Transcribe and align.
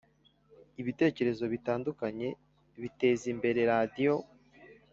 Ibitekerezo 0.81 1.43
bitandukanye 1.53 2.27
biteza 2.81 3.25
imbere 3.33 3.59
radiyo 3.71 4.15